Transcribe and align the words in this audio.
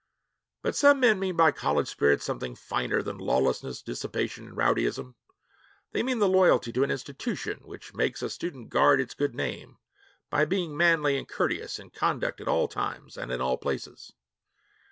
But 0.63 0.75
some 0.75 0.99
men 0.99 1.19
mean 1.19 1.35
by 1.35 1.51
college 1.51 1.87
spirit 1.87 2.23
something 2.23 2.55
finer 2.55 3.03
than 3.03 3.19
lawlessness, 3.19 3.83
dissipation, 3.83 4.47
and 4.47 4.57
rowdyism. 4.57 5.13
They 5.91 6.01
mean 6.01 6.17
the 6.17 6.27
loyalty 6.27 6.71
to 6.73 6.83
an 6.83 6.89
institution 6.89 7.59
which 7.67 7.93
makes 7.93 8.23
a 8.23 8.29
student 8.31 8.69
guard 8.69 8.99
its 8.99 9.13
good 9.13 9.35
name 9.35 9.77
by 10.31 10.45
being 10.45 10.75
manly 10.75 11.17
and 11.19 11.27
courteous 11.27 11.77
in 11.77 11.91
conduct 11.91 12.41
at 12.41 12.47
all 12.47 12.67
times 12.67 13.15
and 13.15 13.31
in 13.31 13.41
all 13.41 13.57
places. 13.59 14.11